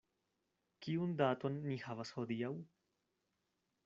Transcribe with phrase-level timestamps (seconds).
[0.85, 2.51] Kiun daton ni havas hodiaŭ?